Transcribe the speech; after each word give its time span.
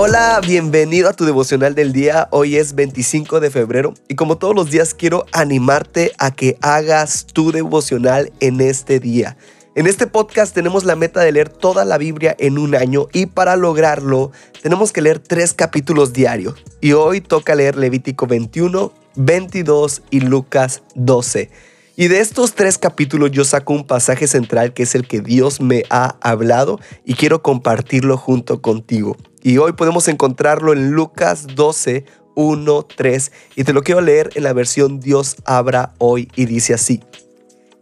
Hola, 0.00 0.40
bienvenido 0.46 1.08
a 1.08 1.12
tu 1.12 1.24
devocional 1.24 1.74
del 1.74 1.92
día. 1.92 2.28
Hoy 2.30 2.54
es 2.54 2.76
25 2.76 3.40
de 3.40 3.50
febrero 3.50 3.94
y 4.06 4.14
como 4.14 4.38
todos 4.38 4.54
los 4.54 4.70
días 4.70 4.94
quiero 4.94 5.26
animarte 5.32 6.12
a 6.18 6.30
que 6.30 6.56
hagas 6.60 7.26
tu 7.26 7.50
devocional 7.50 8.30
en 8.38 8.60
este 8.60 9.00
día. 9.00 9.36
En 9.74 9.88
este 9.88 10.06
podcast 10.06 10.54
tenemos 10.54 10.84
la 10.84 10.94
meta 10.94 11.20
de 11.22 11.32
leer 11.32 11.48
toda 11.48 11.84
la 11.84 11.98
Biblia 11.98 12.36
en 12.38 12.58
un 12.58 12.76
año 12.76 13.08
y 13.12 13.26
para 13.26 13.56
lograrlo 13.56 14.30
tenemos 14.62 14.92
que 14.92 15.02
leer 15.02 15.18
tres 15.18 15.52
capítulos 15.52 16.12
diarios. 16.12 16.54
Y 16.80 16.92
hoy 16.92 17.20
toca 17.20 17.56
leer 17.56 17.74
Levítico 17.74 18.28
21, 18.28 18.92
22 19.16 20.02
y 20.10 20.20
Lucas 20.20 20.82
12. 20.94 21.50
Y 21.96 22.06
de 22.06 22.20
estos 22.20 22.54
tres 22.54 22.78
capítulos 22.78 23.32
yo 23.32 23.44
saco 23.44 23.72
un 23.72 23.84
pasaje 23.84 24.28
central 24.28 24.74
que 24.74 24.84
es 24.84 24.94
el 24.94 25.08
que 25.08 25.20
Dios 25.22 25.60
me 25.60 25.82
ha 25.90 26.14
hablado 26.20 26.78
y 27.04 27.14
quiero 27.14 27.42
compartirlo 27.42 28.16
junto 28.16 28.62
contigo. 28.62 29.16
Y 29.42 29.58
hoy 29.58 29.72
podemos 29.72 30.08
encontrarlo 30.08 30.72
en 30.72 30.90
Lucas 30.90 31.46
12, 31.54 32.04
1, 32.34 32.82
3 32.96 33.32
y 33.56 33.64
te 33.64 33.72
lo 33.72 33.82
quiero 33.82 34.00
leer 34.00 34.30
en 34.34 34.42
la 34.44 34.52
versión 34.52 35.00
Dios 35.00 35.36
abra 35.44 35.94
hoy 35.98 36.30
y 36.34 36.46
dice 36.46 36.74
así. 36.74 37.02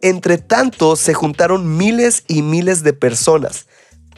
Entre 0.02 0.38
tanto 0.38 0.96
se 0.96 1.14
juntaron 1.14 1.76
miles 1.76 2.24
y 2.28 2.42
miles 2.42 2.82
de 2.82 2.92
personas, 2.92 3.66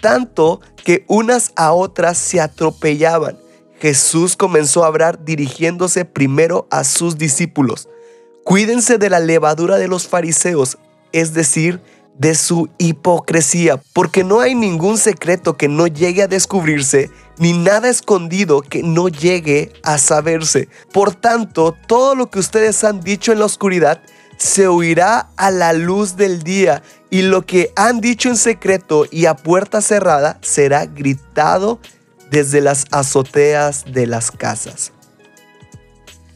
tanto 0.00 0.60
que 0.84 1.04
unas 1.08 1.52
a 1.56 1.72
otras 1.72 2.18
se 2.18 2.40
atropellaban. 2.40 3.38
Jesús 3.80 4.36
comenzó 4.36 4.84
a 4.84 4.88
hablar 4.88 5.24
dirigiéndose 5.24 6.04
primero 6.04 6.66
a 6.70 6.82
sus 6.82 7.16
discípulos. 7.16 7.88
Cuídense 8.44 8.98
de 8.98 9.10
la 9.10 9.20
levadura 9.20 9.76
de 9.76 9.88
los 9.88 10.08
fariseos, 10.08 10.78
es 11.12 11.32
decir, 11.34 11.80
de 12.18 12.34
su 12.34 12.68
hipocresía, 12.78 13.80
porque 13.92 14.24
no 14.24 14.40
hay 14.40 14.54
ningún 14.54 14.98
secreto 14.98 15.56
que 15.56 15.68
no 15.68 15.86
llegue 15.86 16.22
a 16.22 16.28
descubrirse, 16.28 17.10
ni 17.38 17.52
nada 17.52 17.88
escondido 17.88 18.60
que 18.62 18.82
no 18.82 19.08
llegue 19.08 19.72
a 19.82 19.98
saberse. 19.98 20.68
Por 20.92 21.14
tanto, 21.14 21.74
todo 21.86 22.14
lo 22.14 22.30
que 22.30 22.38
ustedes 22.38 22.84
han 22.84 23.00
dicho 23.00 23.32
en 23.32 23.38
la 23.38 23.46
oscuridad 23.46 24.00
se 24.38 24.68
oirá 24.68 25.30
a 25.36 25.50
la 25.50 25.72
luz 25.72 26.16
del 26.16 26.42
día, 26.42 26.82
y 27.10 27.22
lo 27.22 27.44
que 27.44 27.72
han 27.74 28.00
dicho 28.00 28.28
en 28.28 28.36
secreto 28.36 29.06
y 29.10 29.26
a 29.26 29.34
puerta 29.34 29.80
cerrada 29.80 30.38
será 30.42 30.86
gritado 30.86 31.80
desde 32.30 32.60
las 32.60 32.84
azoteas 32.90 33.84
de 33.86 34.06
las 34.06 34.30
casas. 34.30 34.92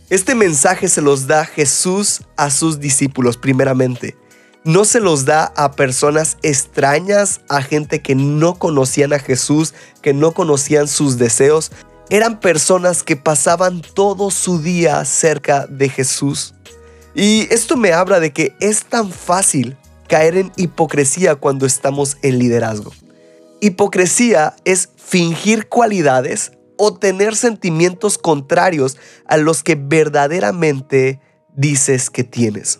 Este 0.08 0.34
mensaje 0.34 0.88
se 0.88 1.00
los 1.00 1.26
da 1.26 1.44
Jesús 1.44 2.22
a 2.36 2.50
sus 2.50 2.80
discípulos 2.80 3.36
primeramente. 3.36 4.16
No 4.64 4.84
se 4.84 5.00
los 5.00 5.24
da 5.24 5.52
a 5.56 5.72
personas 5.72 6.36
extrañas, 6.42 7.40
a 7.48 7.62
gente 7.62 8.00
que 8.00 8.14
no 8.14 8.54
conocían 8.60 9.12
a 9.12 9.18
Jesús, 9.18 9.74
que 10.02 10.14
no 10.14 10.32
conocían 10.32 10.86
sus 10.86 11.18
deseos. 11.18 11.72
Eran 12.10 12.38
personas 12.38 13.02
que 13.02 13.16
pasaban 13.16 13.82
todo 13.82 14.30
su 14.30 14.62
día 14.62 15.04
cerca 15.04 15.66
de 15.66 15.88
Jesús. 15.88 16.54
Y 17.12 17.52
esto 17.52 17.76
me 17.76 17.92
habla 17.92 18.20
de 18.20 18.32
que 18.32 18.54
es 18.60 18.84
tan 18.84 19.10
fácil 19.10 19.76
caer 20.06 20.36
en 20.36 20.52
hipocresía 20.56 21.34
cuando 21.34 21.66
estamos 21.66 22.16
en 22.22 22.38
liderazgo. 22.38 22.92
Hipocresía 23.60 24.54
es 24.64 24.90
fingir 24.96 25.68
cualidades 25.68 26.52
o 26.76 26.94
tener 26.94 27.34
sentimientos 27.34 28.16
contrarios 28.16 28.96
a 29.26 29.38
los 29.38 29.64
que 29.64 29.74
verdaderamente 29.74 31.20
dices 31.54 32.10
que 32.10 32.22
tienes. 32.22 32.78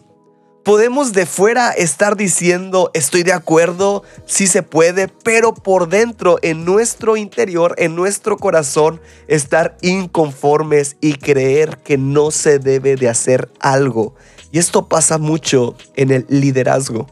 Podemos 0.64 1.12
de 1.12 1.26
fuera 1.26 1.72
estar 1.72 2.16
diciendo 2.16 2.92
estoy 2.94 3.24
de 3.24 3.32
acuerdo, 3.32 4.04
sí 4.26 4.46
se 4.46 4.62
puede, 4.62 5.08
pero 5.08 5.54
por 5.54 5.88
dentro, 5.88 6.38
en 6.40 6.64
nuestro 6.64 7.16
interior, 7.16 7.74
en 7.78 7.96
nuestro 7.96 8.36
corazón, 8.36 9.00
estar 9.26 9.76
inconformes 9.82 10.96
y 11.00 11.14
creer 11.14 11.78
que 11.78 11.98
no 11.98 12.30
se 12.30 12.60
debe 12.60 12.94
de 12.94 13.08
hacer 13.08 13.50
algo. 13.58 14.14
Y 14.52 14.60
esto 14.60 14.88
pasa 14.88 15.18
mucho 15.18 15.74
en 15.96 16.12
el 16.12 16.26
liderazgo. 16.28 17.08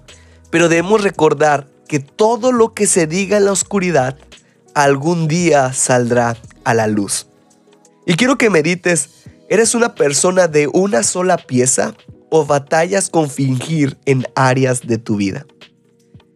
Pero 0.50 0.68
debemos 0.68 1.02
recordar 1.02 1.66
que 1.88 1.98
todo 1.98 2.52
lo 2.52 2.72
que 2.72 2.86
se 2.86 3.08
diga 3.08 3.36
en 3.36 3.46
la 3.46 3.52
oscuridad 3.52 4.16
algún 4.74 5.26
día 5.26 5.72
saldrá 5.72 6.36
a 6.62 6.72
la 6.72 6.86
luz. 6.86 7.26
Y 8.06 8.14
quiero 8.14 8.38
que 8.38 8.48
medites, 8.48 9.10
¿eres 9.48 9.74
una 9.74 9.96
persona 9.96 10.46
de 10.46 10.68
una 10.68 11.02
sola 11.02 11.36
pieza 11.36 11.96
o 12.30 12.46
batallas 12.46 13.10
con 13.10 13.28
fingir 13.28 13.98
en 14.06 14.24
áreas 14.34 14.86
de 14.86 14.98
tu 14.98 15.16
vida? 15.16 15.46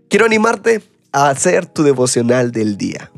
Quiero 0.09 0.27
animarte 0.27 0.83
a 1.13 1.29
hacer 1.31 1.67
tu 1.67 1.83
devocional 1.83 2.53
del 2.53 2.77
día. 2.77 3.11